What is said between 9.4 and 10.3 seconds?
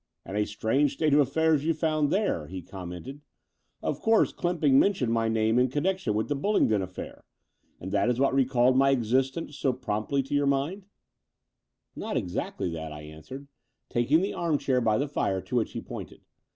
so promptly